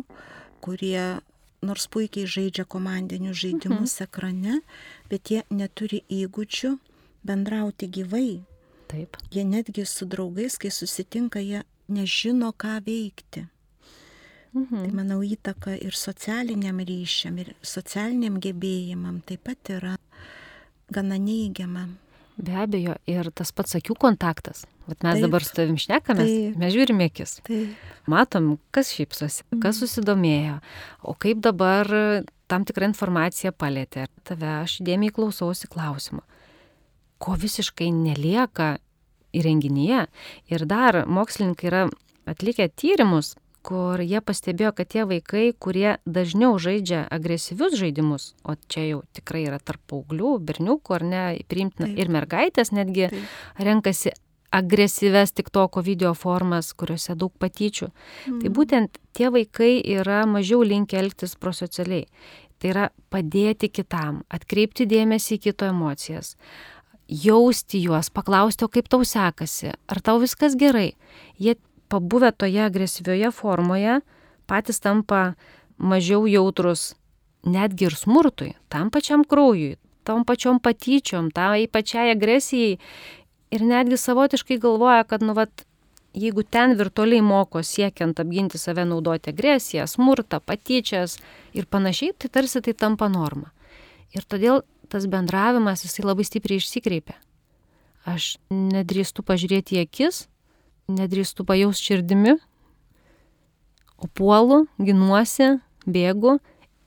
[0.64, 1.20] kurie
[1.64, 4.08] nors puikiai žaidžia komandinius žaidimus mhm.
[4.08, 4.60] ekrane,
[5.10, 6.76] bet jie neturi įgūdžių
[7.28, 8.44] bendrauti gyvai.
[8.88, 9.18] Taip.
[9.32, 13.48] Jie netgi su draugais, kai susitinka, jie nežino, ką veikti.
[14.58, 14.84] Mhm.
[14.84, 19.96] Tai manau įtaka ir socialiniam ryšiam, ir socialiniam gebėjimam taip pat yra
[20.94, 21.88] gana neįgiama.
[22.38, 24.66] Be abejo, ir tas pats akių kontaktas.
[24.88, 27.40] Vat mes taip, dabar su tavim šnekamės, taip, mes žiūrime akis.
[27.48, 27.88] Taip.
[28.08, 29.62] Matom, kas šypsosi, mhm.
[29.66, 30.60] kas susidomėjo,
[31.02, 31.90] o kaip dabar
[32.48, 34.08] tam tikrą informaciją palėtė.
[34.28, 36.24] Tave aš dėmiai klausausi klausimą.
[37.18, 38.76] Ko visiškai nelieka
[39.36, 40.06] įrenginyje.
[40.54, 41.84] Ir dar mokslininkai yra
[42.30, 43.36] atlikę tyrimus
[43.68, 49.44] kur jie pastebėjo, kad tie vaikai, kurie dažniau žaidžia agresyvius žaidimus, o čia jau tikrai
[49.50, 52.00] yra tarp paauglių, berniukų ar ne, priimtina Taip.
[52.00, 53.36] ir mergaitės netgi Taip.
[53.60, 54.16] renkasi
[54.56, 57.90] agresyves tik toko video formas, kuriuose daug patyčių.
[57.90, 58.40] Mm.
[58.42, 62.08] Tai būtent tie vaikai yra mažiau linkę elgtis prosocialiai.
[62.58, 66.38] Tai yra padėti kitam, atkreipti dėmesį į kito emocijas,
[67.08, 70.96] jausti juos, paklausti, o kaip tau sekasi, ar tau viskas gerai.
[71.38, 71.54] Jie
[71.90, 74.00] pabuvę toje agresyvioje formoje
[74.48, 75.34] patys tampa
[75.78, 76.96] mažiau jautrus
[77.48, 82.78] netgi ir smurtui, tam pačiam kraujui, tom pačiom patyčiom, tai pačiai agresijai
[83.52, 85.64] ir netgi savotiškai galvoja, kad, nu, vat,
[86.18, 91.18] jeigu ten virtualiai moko siekiant apginti save naudoti agresiją, smurtą, patyčias
[91.54, 93.52] ir panašiai, tai tarsi tai tampa norma.
[94.16, 97.18] Ir todėl tas bendravimas jisai labai stipriai išsikreipia.
[98.08, 100.26] Aš nedrįstu pažiūrėti į akis,
[100.88, 102.38] nedrįstu pajaus širdimi,
[103.98, 106.38] o puolu, ginuosi, bėgu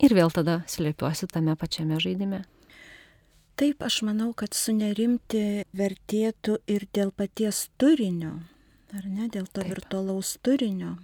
[0.01, 2.45] ir vėl tada slėpiuosi tame pačiame žaidime.
[3.61, 8.39] Taip, aš manau, kad sunerimti vertėtų ir dėl paties turinio,
[8.97, 9.75] ar ne, dėl to Taip.
[9.75, 10.95] virtualaus turinio,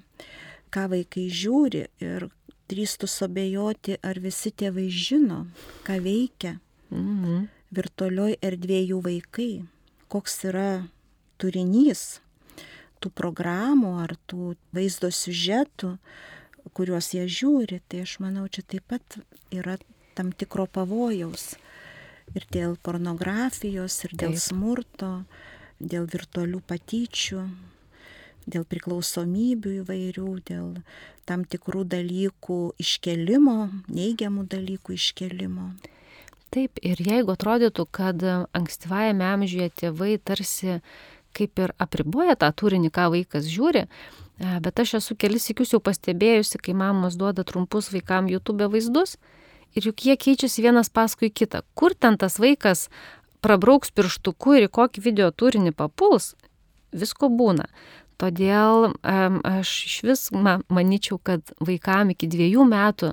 [0.72, 2.30] ką vaikai žiūri ir
[2.72, 5.44] drįstų sobejoti, ar visi tėvai žino,
[5.84, 6.56] ką veikia
[6.88, 7.44] mhm.
[7.76, 9.50] virtualioj erdvėjų vaikai,
[10.08, 10.70] koks yra
[11.36, 12.22] turinys,
[13.00, 15.96] tų programų ar tų vaizdo siužetų,
[16.76, 19.18] kuriuos jie žiūri, tai aš manau, čia taip pat
[19.54, 19.76] yra
[20.16, 21.54] tam tikro pavojaus.
[22.34, 24.42] Ir dėl pornografijos, ir dėl Taip.
[24.42, 25.10] smurto,
[25.78, 27.44] dėl virtualių patyčių,
[28.50, 30.72] dėl priklausomybių įvairių, dėl
[31.26, 35.70] tam tikrų dalykų iškelimo, neigiamų dalykų iškelimo.
[36.54, 38.22] Taip, ir jeigu atrodytų, kad
[38.54, 40.78] ankstyvajame amžiuje tėvai tarsi
[41.36, 45.82] kaip ir apriboja tą turinį, ką vaikas žiūri, e, bet aš esu kelis įkius jau
[45.84, 49.16] pastebėjusi, kai mamos duoda trumpus vaikam YouTube vaizdus
[49.76, 51.62] ir juk jie keičiasi vienas paskui kitą.
[51.76, 52.88] Kur ten tas vaikas
[53.44, 56.34] prabrauks pirštuku ir į kokį video turinį papuls,
[56.96, 57.68] visko būna.
[58.16, 63.12] Todėl um, aš iš vis ma, manyčiau, kad vaikam iki dviejų metų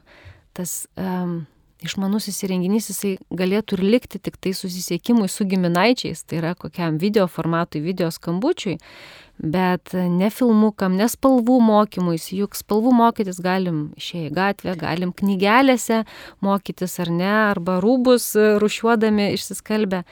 [0.56, 1.44] tas um,
[1.84, 7.28] išmanusis įrenginys jisai galėtų ir likti tik tai susisiekimui su giminaičiais, tai yra kokiam video
[7.32, 8.78] formatui, video skambučiui,
[9.44, 16.04] bet ne filmukam, ne spalvų mokymuisi, juk spalvų mokytis galim išėję į gatvę, galim knygelėse
[16.46, 18.32] mokytis ar ne, arba rūbus
[18.64, 20.04] rušiuodami išsiskalbę.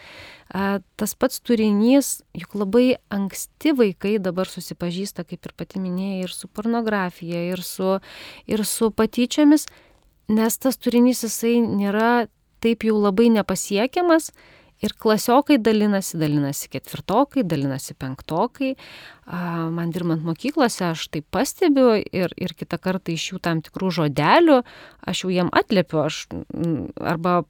[0.52, 6.50] Tas pats turinys, juk labai anksti vaikai dabar susipažįsta, kaip ir pati minėjai, ir su
[6.52, 7.94] pornografija, ir su,
[8.52, 9.70] ir su patyčiomis,
[10.32, 12.26] nes tas turinys jisai nėra
[12.64, 14.32] taip jau labai nepasiekiamas
[14.82, 18.74] ir klasiokai dalinasi, dalinasi ketvirtokai, dalinasi penktokai.
[19.76, 24.62] Man dirbant mokyklose aš tai pastebiu ir, ir kitą kartą iš jų tam tikrų žodelių
[25.06, 26.24] aš jau jiem atlėpiu, aš
[26.98, 27.44] arba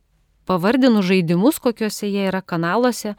[0.50, 3.16] pavardinu žaidimus, kokiuose jie yra kanaluose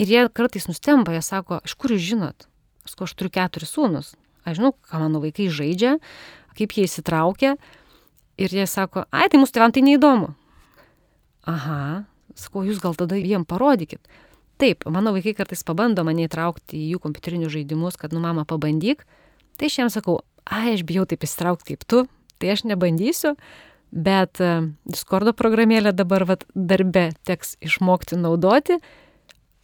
[0.00, 2.48] ir jie kartais nustemba, jie sako, iš kur jūs žinot?
[2.88, 4.14] Aš, aš turiu keturis sūnus,
[4.48, 5.98] aš žinau, ką mano vaikai žaidžia,
[6.56, 7.58] kaip jie įsitraukia.
[8.40, 10.32] Ir jie sako, ai, tai mūsų tėvam tai neįdomu.
[11.50, 12.04] Aha,
[12.38, 14.00] sakau, jūs gal tada jiem parodykit.
[14.60, 19.06] Taip, mano vaikai kartais pabando mane įtraukti į jų kompiuterinius žaidimus, kad, nu, mama, pabandyk.
[19.60, 22.04] Tai aš jiems sakau, ai, aš bijau taip įsitraukti kaip tu,
[22.40, 23.34] tai aš nebandysiu,
[23.90, 28.78] bet uh, Discordo programėlę dabar vat, darbe teks išmokti naudoti,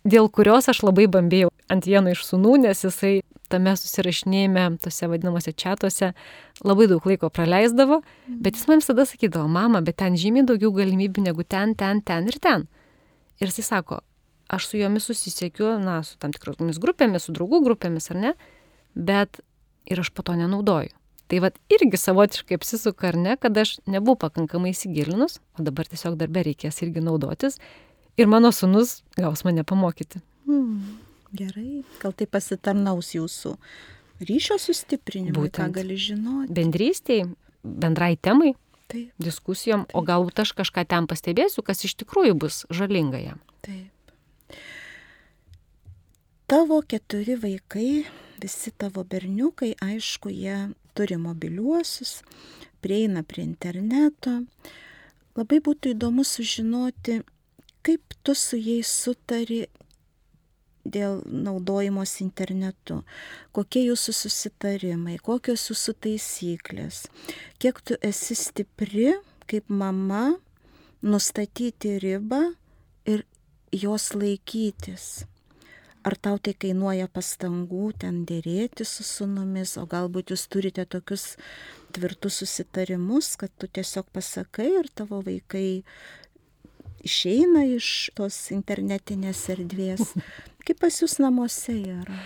[0.04, 5.54] dėl kurios aš labai bambėjau ant vieno iš sunų, nes jisai tame susirašinėjime, tose vadinamosi
[5.56, 6.12] čatuose,
[6.66, 11.28] labai daug laiko praleisdavo, bet jis man visada sakydavo, mama, bet ten žymiai daugiau galimybių
[11.28, 12.66] negu ten, ten, ten ir ten.
[13.40, 14.00] Ir jis sako,
[14.48, 18.36] aš su jomis susisiekiu, na, su tam tikromis grupėmis, su draugų grupėmis ar ne,
[18.94, 19.40] bet
[19.86, 20.94] ir aš po to nenaudoju.
[21.26, 26.14] Tai vad irgi savotiškai apsisuka ar ne, kad aš nebuvau pakankamai įsigilinus, o dabar tiesiog
[26.20, 27.58] darbe reikės irgi naudotis
[28.16, 30.22] ir mano sunus gaus mane pamokyti.
[30.46, 30.98] Hmm.
[31.34, 33.56] Gerai, gal tai pasitarnaus jūsų
[34.20, 35.58] ryšio sustiprinimui, Būtent.
[35.58, 36.52] ką gali žinoti.
[36.52, 37.26] Bendrystėj,
[37.64, 38.54] bendrai temai,
[38.88, 39.10] Taip.
[39.18, 39.96] diskusijom, Taip.
[39.96, 43.40] o galbūt aš kažką ten pastebėsiu, kas iš tikrųjų bus žalinga jam.
[43.62, 43.90] Taip.
[46.46, 48.06] Tavo keturi vaikai,
[48.40, 52.22] visi tavo berniukai, aišku, jie turi mobiliuosius,
[52.80, 54.44] prieina prie interneto.
[55.36, 57.24] Labai būtų įdomu sužinoti,
[57.82, 59.66] kaip tu su jais sutari
[60.92, 63.02] dėl naudojimos internetu,
[63.56, 67.06] kokie jūsų susitarimai, kokios jūsų taisyklės,
[67.62, 69.14] kiek tu esi stipri
[69.46, 70.36] kaip mama
[71.02, 72.42] nustatyti ribą
[73.06, 73.24] ir
[73.72, 75.26] jos laikytis.
[76.06, 81.32] Ar tau tai kainuoja pastangų ten dėrėti su sunumis, o galbūt jūs turite tokius
[81.96, 85.82] tvirtus susitarimus, kad tu tiesiog pasakai ir tavo vaikai
[87.06, 90.12] išeina iš tos internetinės erdvės.
[90.66, 92.20] Kaip pas jūs namuose yra?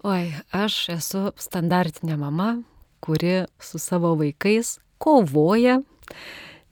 [0.00, 2.54] Oi, aš esu standartinė mama,
[3.04, 5.82] kuri su savo vaikais kovoja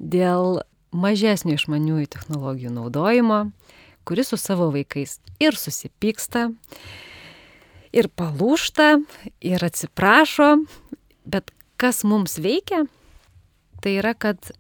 [0.01, 0.63] dėl
[0.97, 3.41] mažesnio išmaniųjų technologijų naudojimo,
[4.09, 6.49] kuris su savo vaikais ir susipyksta,
[7.93, 8.89] ir palūšta,
[9.45, 10.55] ir atsiprašo,
[11.29, 12.87] bet kas mums veikia,
[13.85, 14.53] tai yra, kad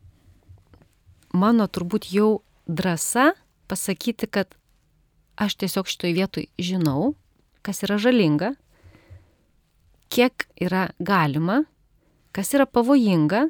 [1.32, 3.32] mano turbūt jau drąsa
[3.68, 4.54] pasakyti, kad
[5.36, 7.14] aš tiesiog šitoj vietoj žinau,
[7.62, 8.52] kas yra žalinga,
[10.12, 11.62] kiek yra galima,
[12.32, 13.48] kas yra pavojinga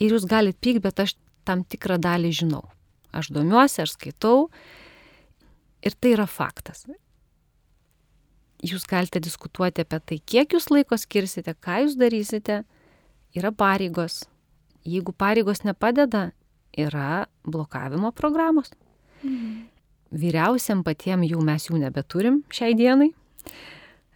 [0.00, 2.64] ir jūs galite pyk, bet aš tam tikrą dalį žinau.
[3.14, 4.48] Aš domiuosi, aš skaitau
[5.84, 6.86] ir tai yra faktas.
[8.64, 12.62] Jūs galite diskutuoti apie tai, kiek jūs laiko skirsite, ką jūs darysite,
[13.36, 14.24] yra pareigos.
[14.84, 16.30] Jeigu pareigos nepadeda,
[16.78, 18.72] yra blokavimo programos.
[19.22, 19.70] Mhm.
[20.14, 23.10] Vyriausiam patiem jų mes jų nebeturim šiai dienai.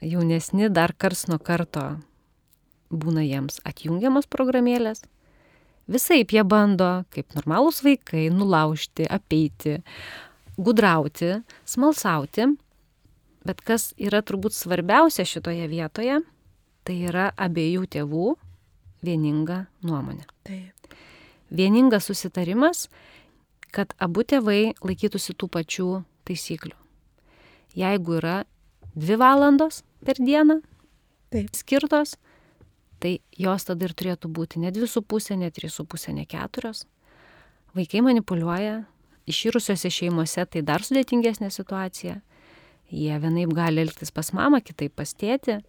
[0.05, 1.97] Jaunesni dar kars nuo karto
[2.95, 5.03] būna jiems atjungiamas programėlės.
[5.89, 9.79] Visai jie bando, kaip normalūs vaikai, nulaužti, apeiti,
[10.61, 12.53] gudrauti, smalsauti.
[13.49, 16.21] Bet kas yra turbūt svarbiausia šitoje vietoje,
[16.85, 18.35] tai yra abiejų tėvų
[19.03, 20.29] vieninga nuomonė.
[20.47, 20.79] Taip
[21.51, 22.87] vieningas susitarimas,
[23.73, 25.89] kad abu tėvai laikytųsi tų pačių
[26.29, 26.77] taisyklių.
[27.79, 28.43] Jeigu yra
[28.97, 30.61] dvi valandos per dieną
[31.31, 31.51] Taip.
[31.55, 32.17] skirtos,
[32.99, 36.25] tai jos tada ir turėtų būti ne dvi su pusė, ne trys su pusė, ne
[36.27, 36.87] keturios.
[37.77, 38.87] Vaikai manipuliuoja,
[39.29, 42.19] iširusiuose šeimuose tai dar sudėtingesnė situacija.
[42.89, 45.61] Jie vienaip gali elgtis pas mamą, kitaip pas tėtį.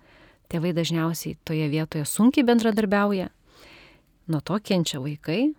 [0.49, 3.27] Tėvai dažniausiai toje vietoje sunkiai bendradarbiauja.
[4.31, 5.51] Nuo to kenčia vaikai.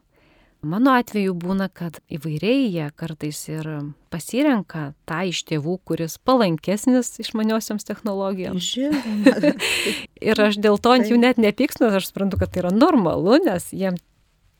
[0.61, 3.67] Mano atveju būna, kad įvairiai jie kartais ir
[4.13, 8.67] pasirenka tą iš tėvų, kuris palankesnis išmaniosioms technologijoms.
[8.77, 9.55] Žinoma.
[10.29, 13.71] Ir aš dėl to ant jų net nepyksnu, aš suprantu, kad tai yra normalu, nes
[13.73, 14.05] jiems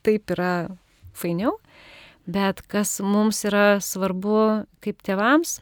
[0.01, 0.71] taip yra
[1.13, 1.59] fainiau.
[2.25, 5.59] Bet kas mums yra svarbu kaip tėvams,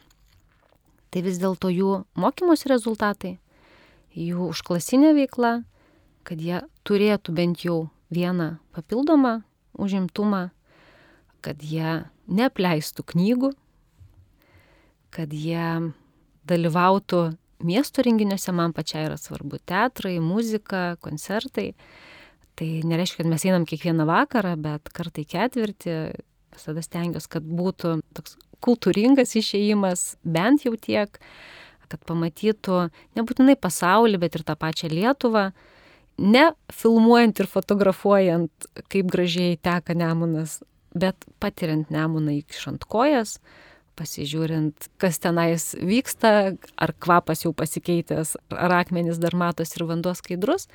[1.10, 3.34] tai vis dėlto jų mokymosi rezultatai,
[4.14, 5.64] jų užklasinė veikla,
[6.22, 9.40] kad jie turėtų bent jau vieną papildomą
[9.80, 10.48] užimtumą,
[11.44, 13.52] kad jie neapleistų knygų,
[15.14, 15.92] kad jie
[16.48, 17.22] dalyvautų
[17.64, 21.72] miesto renginiuose, man pačiai yra svarbu teatrai, muzika, koncertai.
[22.58, 25.94] Tai nereiškia, kad mes einam kiekvieną vakarą, bet kartai ketvirtį
[26.54, 31.20] visada stengiuosi, kad būtų toks kultūringas išėjimas, bent jau tiek,
[31.88, 35.48] kad pamatytų nebūtinai pasaulį, bet ir tą pačią Lietuvą,
[36.18, 40.58] ne filmuojant ir fotografuojant, kaip gražiai teka nemunas,
[40.98, 43.38] bet patiriant nemuną įkišant kojas,
[43.98, 50.68] pasižiūrint, kas tenais vyksta, ar kvapas jau pasikeitęs, ar akmenys dar matosi ir vanduo skaidrus.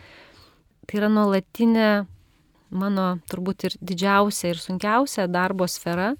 [0.88, 1.90] Tai yra nuolatinė
[2.74, 6.14] mano turbūt ir didžiausia ir sunkiausia darbo sfera,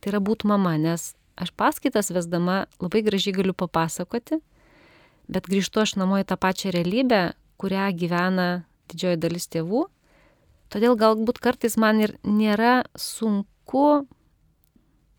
[0.00, 4.42] tai yra būti mama, nes aš paskaitas vesdama labai gražiai galiu papasakoti,
[5.32, 7.32] bet grįžtu aš namo į tą pačią realybę,
[7.62, 9.86] kurią gyvena didžioji dalis tėvų.
[10.72, 14.02] Todėl galbūt kartais man ir nėra sunku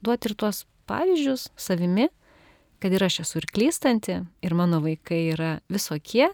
[0.04, 2.10] duoti ir tuos pavyzdžius savimi,
[2.84, 6.34] kad ir aš esu ir klystanti, ir mano vaikai yra visokie.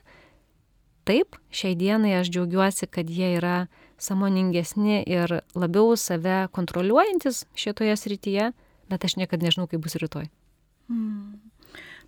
[1.05, 3.67] Taip, šiai dienai aš džiaugiuosi, kad jie yra
[4.01, 8.49] samoningesni ir labiau save kontroliuojantis šitoje srityje,
[8.89, 10.29] bet aš niekada nežinau, kaip bus rytoj.
[10.89, 11.49] Mm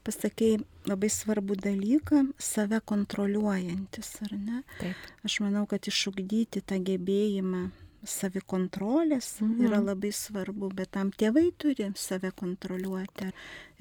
[0.08, 4.64] pasakėjai labai svarbų dalyką- save kontroliuojantis, ar ne?
[4.80, 4.96] Taip.
[5.26, 7.70] Aš manau, kad išugdyti tą gebėjimą
[8.08, 9.66] savikontrolės mhm.
[9.68, 13.30] yra labai svarbu, bet tam tėvai turi save kontroliuoti.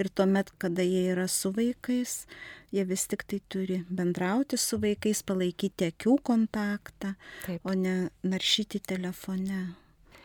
[0.00, 2.26] Ir tuomet, kada jie yra su vaikais,
[2.74, 7.14] jie vis tik tai turi bendrauti su vaikais, palaikyti akių kontaktą,
[7.46, 7.64] Taip.
[7.64, 9.70] o ne naršyti telefone.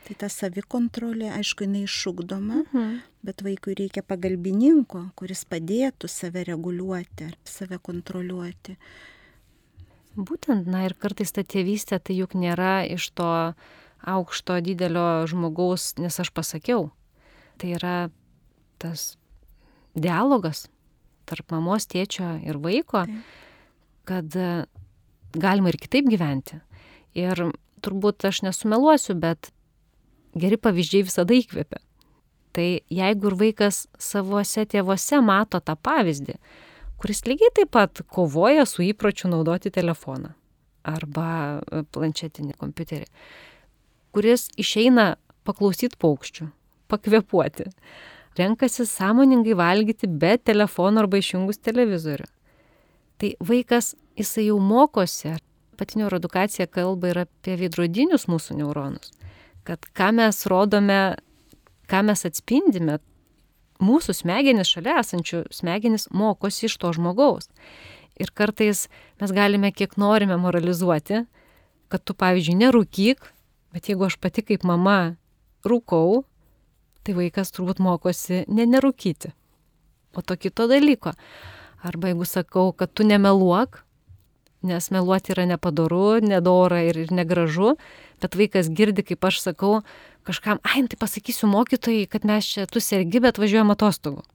[0.06, 3.00] Tai ta savikontrolė, aišku, jinai išugdoma, mhm.
[3.26, 8.78] bet vaikui reikia pagalbininko, kuris padėtų save reguliuoti, save kontroliuoti.
[10.16, 13.32] Būtent, na ir kartais ta tėvystė tai juk nėra iš to
[14.06, 16.92] aukšto didelio žmogaus, nes aš pasakiau.
[17.60, 17.98] Tai yra
[18.80, 19.16] tas
[19.98, 20.68] dialogas
[21.26, 23.04] tarp mamos, tėčio ir vaiko,
[24.06, 24.38] kad
[25.34, 26.62] galima ir kitaip gyventi.
[27.18, 27.48] Ir
[27.84, 29.50] turbūt aš nesumeluosiu, bet
[30.36, 31.82] geri pavyzdžiai visada įkvepia.
[32.56, 36.38] Tai jeigu ir vaikas savuose tėvuose mato tą pavyzdį,
[37.02, 40.32] kuris lygiai taip pat kovoja su įpročiu naudoti telefoną
[40.86, 41.28] arba
[41.60, 43.08] e, planšetinį kompiuterį,
[44.16, 45.16] kuris išeina
[45.48, 46.48] paklausyti paukščių,
[46.94, 47.66] pakvepuoti,
[48.40, 52.30] renkasi sąmoningai valgyti be telefono arba išjungus televizorių.
[53.20, 55.34] Tai vaikas, jisai jau mokosi,
[55.76, 59.12] pati neuroedukacija kalba ir apie veidrodinius mūsų neuronus
[59.66, 61.18] kad ką mes rodome,
[61.90, 63.00] ką mes atspindime,
[63.84, 67.50] mūsų smegenis, šalia esančių smegenis mokosi iš to žmogaus.
[68.16, 68.86] Ir kartais
[69.20, 71.26] mes galime kiek norime moralizuoti,
[71.92, 73.28] kad tu, pavyzdžiui, nerūkyk,
[73.76, 75.18] bet jeigu aš pati kaip mama
[75.68, 76.24] rūkau,
[77.06, 79.34] tai vaikas turbūt mokosi ne nerūkyti,
[80.16, 81.14] o to kito dalyko.
[81.86, 83.84] Arba jeigu sakau, kad tu nemeluok,
[84.66, 87.76] nes meluoti yra nepadaru, nedora ir, ir negražu,
[88.24, 89.82] bet vaikas girdi, kaip aš sakau,
[90.28, 94.26] kažkam, ai, nu tai pasakysiu mokytojai, kad mes čia tu sergi, bet važiuojam atostogų.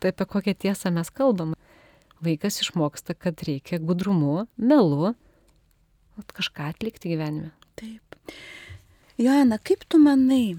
[0.00, 1.54] Tai apie kokią tiesą mes kalbam.
[2.24, 5.14] Vaikas išmoksta, kad reikia gudrumu, melu,
[6.22, 7.50] kažką atlikti gyvenime.
[7.76, 8.16] Taip.
[9.18, 10.56] Joana, kaip tu manai,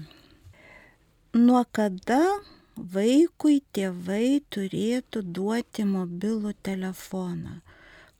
[1.34, 2.20] nuo kada
[2.76, 7.60] vaikui tėvai turėtų duoti mobilų telefoną?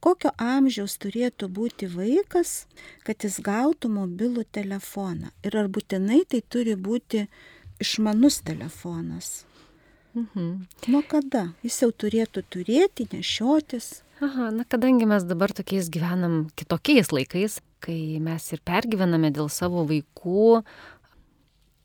[0.07, 2.67] Kokio amžiaus turėtų būti vaikas,
[3.03, 5.33] kad jis gautų mobilų telefoną.
[5.43, 7.27] Ir ar būtinai tai turi būti
[7.83, 9.45] išmanus telefonas.
[10.17, 10.67] Mhm.
[10.89, 11.51] Nuo kada?
[11.67, 14.01] Jis jau turėtų turėti, nešiotis.
[14.23, 19.85] Aha, na kadangi mes dabar tokiais gyvenam kitokiais laikais, kai mes ir pergyvename dėl savo
[19.91, 20.63] vaikų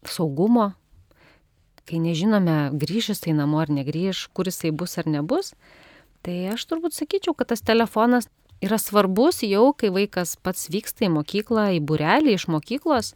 [0.08, 0.70] saugumo,
[1.90, 5.52] kai nežinome, grįžys tai namo ar negrįž, kur jisai bus ar nebus,
[6.26, 8.30] tai aš turbūt sakyčiau, kad tas telefonas
[8.62, 13.16] yra svarbus jau, kai vaikas pats vyksta į mokyklą, į burelį iš mokyklos.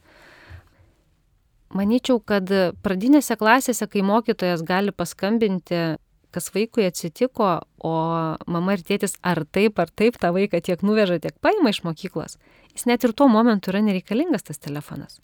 [1.76, 2.50] Manyčiau, kad
[2.86, 5.98] pradinėse klasėse, kai mokytojas gali paskambinti,
[6.36, 7.50] kas vaikui atsitiko,
[7.80, 7.96] o
[8.52, 12.40] mama ir tėtis ar taip, ar taip tą vaiką tiek nuveža, tiek paima iš mokyklos,
[12.74, 15.22] jis net ir tuo momentu yra nereikalingas tas telefonas.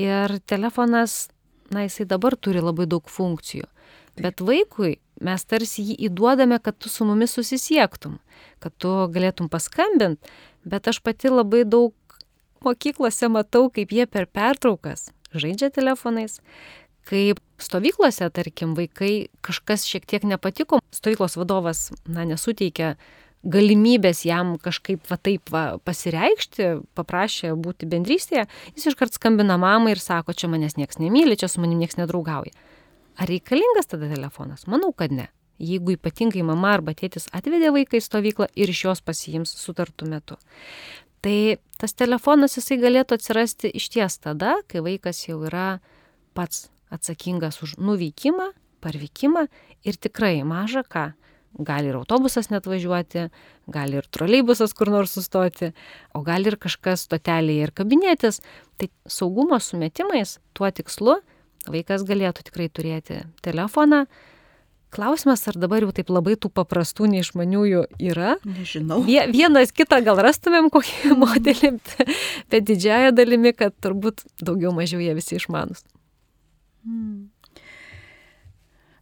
[0.00, 1.26] Ir telefonas,
[1.74, 3.66] na, jisai dabar turi labai daug funkcijų.
[4.18, 8.18] Bet vaikui mes tarsi jį įduodame, kad tu su mumis susisiektum,
[8.62, 10.30] kad tu galėtum paskambinti,
[10.68, 11.94] bet aš pati labai daug
[12.64, 16.40] mokyklose matau, kaip jie per pertraukas žaidžia telefonais,
[17.08, 22.96] kaip stovyklose, tarkim, vaikai kažkas šiek tiek nepatiko, stovyklos vadovas, na, nesuteikia
[23.48, 30.02] galimybės jam kažkaip va taip va pasireikšti, paprašė būti bendrystėje, jis iškart skambina mamai ir
[30.02, 32.52] sako, čia manęs niekas nemyli, čia su manim niekas nedraugauja.
[33.18, 34.66] Ar reikalingas tada telefonas?
[34.70, 35.28] Manau, kad ne.
[35.58, 40.38] Jeigu ypatingai mama arba tėtis atvedė vaiką į stovyklą ir iš jos pasijims sutartų metu.
[41.18, 45.80] Tai tas telefonas jisai galėtų atsirasti iš ties tada, kai vaikas jau yra
[46.38, 49.48] pats atsakingas už nuvykimą, parvykimą
[49.82, 51.08] ir tikrai maža ką
[51.58, 53.28] gali ir autobusas net važiuoti,
[53.72, 55.72] gali ir troleibusas kur nors sustoti,
[56.14, 58.40] o gali ir kažkas stotelėje ir kabinėtis.
[58.78, 61.18] Tai saugumo sumetimais tuo tikslu
[61.66, 64.06] vaikas galėtų tikrai turėti telefoną.
[64.88, 68.38] Klausimas, ar dabar jau taip labai tų paprastų neišmaniųjų yra?
[68.48, 69.02] Nežinau.
[69.04, 71.74] Vienas kitą gal rastumėm kokį modelį,
[72.48, 75.84] bet didžiaja dalimi, kad turbūt daugiau mažiau jie visi išmanus.
[76.86, 77.28] Hmm.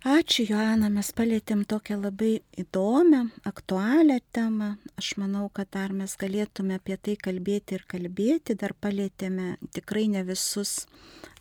[0.06, 4.68] Ačiū, Joana, mes palėtėm tokią labai įdomią, aktualią temą.
[5.02, 10.22] Aš manau, kad dar mes galėtume apie tai kalbėti ir kalbėti, dar palėtėme tikrai ne
[10.28, 10.84] visus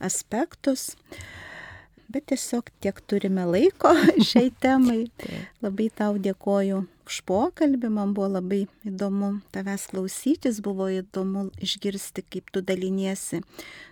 [0.02, 0.96] aspektus,
[2.10, 3.94] bet tiesiog tiek turime laiko
[4.32, 5.12] šiai temai.
[5.64, 12.50] Labai tau dėkoju už pokalbį, man buvo labai įdomu tavęs klausytis, buvo įdomu išgirsti, kaip
[12.50, 13.44] tu daliniesi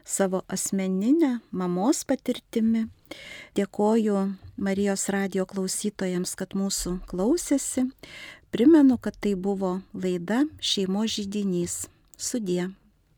[0.01, 2.87] savo asmeninę mamos patirtimi.
[3.57, 4.21] Dėkoju
[4.57, 7.87] Marijos radio klausytojams, kad mūsų klausėsi.
[8.53, 11.83] Primenu, kad tai buvo laida Šeimos žydinys.
[12.17, 12.69] Sudie.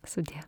[0.07, 0.45] Sudie.